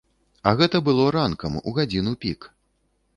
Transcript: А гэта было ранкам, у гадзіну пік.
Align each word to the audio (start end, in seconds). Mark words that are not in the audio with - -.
А 0.51 0.53
гэта 0.61 0.79
было 0.87 1.05
ранкам, 1.15 1.57
у 1.73 1.73
гадзіну 1.77 2.15
пік. 2.25 2.49